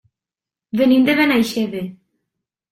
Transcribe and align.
Venim 0.81 1.05
de 1.11 1.17
Benaixeve. 1.21 1.85